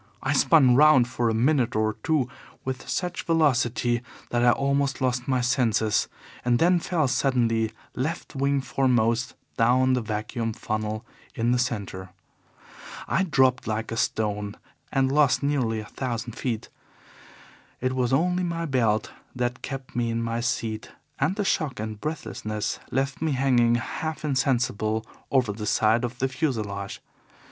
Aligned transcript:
I 0.23 0.33
spun 0.33 0.73
round 0.75 1.07
for 1.07 1.29
a 1.29 1.33
minute 1.35 1.75
or 1.75 1.93
two 2.01 2.27
with 2.65 2.89
such 2.89 3.21
velocity 3.21 4.01
that 4.31 4.43
I 4.43 4.49
almost 4.49 4.99
lost 4.99 5.27
my 5.27 5.41
senses, 5.41 6.07
and 6.43 6.57
then 6.57 6.79
fell 6.79 7.07
suddenly, 7.07 7.71
left 7.93 8.35
wing 8.35 8.61
foremost, 8.61 9.35
down 9.57 9.93
the 9.93 10.01
vacuum 10.01 10.53
funnel 10.53 11.05
in 11.35 11.51
the 11.51 11.59
centre. 11.59 12.09
I 13.07 13.21
dropped 13.21 13.67
like 13.67 13.91
a 13.91 13.95
stone, 13.95 14.57
and 14.91 15.11
lost 15.11 15.43
nearly 15.43 15.81
a 15.81 15.85
thousand 15.93 16.31
feet. 16.33 16.69
It 17.79 17.93
was 17.93 18.11
only 18.11 18.41
my 18.41 18.65
belt 18.65 19.11
that 19.35 19.61
kept 19.61 19.95
me 19.95 20.09
in 20.09 20.23
my 20.23 20.39
seat, 20.39 20.89
and 21.19 21.35
the 21.35 21.45
shock 21.45 21.79
and 21.79 22.01
breathlessness 22.01 22.79
left 22.89 23.21
me 23.21 23.33
hanging 23.33 23.75
half 23.75 24.25
insensible 24.25 25.05
over 25.29 25.53
the 25.53 25.67
side 25.67 26.03
of 26.03 26.17
the 26.17 26.27
fuselage. 26.27 27.03